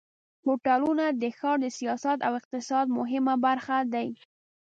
[0.45, 4.09] هوټلونه د ښار د سیاحت او اقتصاد مهمه برخه دي.